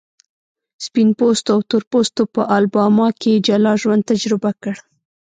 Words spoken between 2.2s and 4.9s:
په الاباما کې جلا ژوند تجربه کړ.